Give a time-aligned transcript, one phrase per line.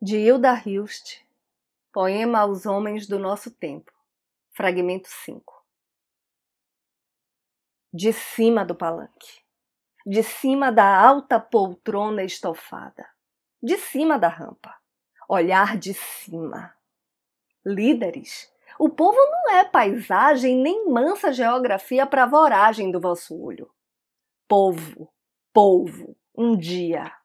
[0.00, 1.24] de Hilda Hilst,
[1.92, 3.90] Poema aos Homens do Nosso Tempo,
[4.52, 5.64] fragmento 5.
[7.92, 9.42] De cima do palanque,
[10.06, 13.08] de cima da alta poltrona estofada,
[13.60, 14.72] de cima da rampa,
[15.28, 16.72] olhar de cima.
[17.66, 23.68] Líderes, o povo não é paisagem nem mansa geografia para voragem do vosso olho.
[24.46, 25.12] Povo,
[25.52, 27.17] povo, um dia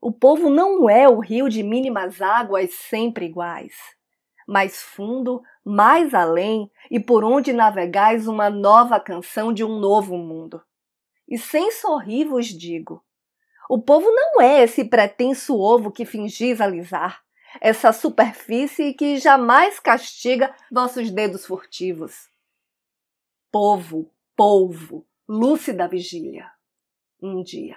[0.00, 3.74] o povo não é o rio de mínimas águas sempre iguais,
[4.46, 10.62] mais fundo, mais além e por onde navegais uma nova canção de um novo mundo.
[11.28, 13.04] E sem sorrir vos digo:
[13.68, 17.24] o povo não é esse pretenso ovo que fingis alisar,
[17.60, 22.28] essa superfície que jamais castiga vossos dedos furtivos.
[23.50, 26.50] Povo, polvo, lúcida vigília.
[27.20, 27.76] Um dia.